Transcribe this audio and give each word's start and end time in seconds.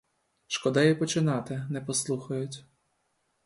Шкода 0.47 0.81
й 0.83 0.95
починати, 0.95 1.67
не 1.69 1.81
послухають. 1.81 2.65